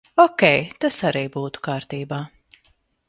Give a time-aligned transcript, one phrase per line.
[0.21, 2.21] Okei, tas arī būtu kārtībā.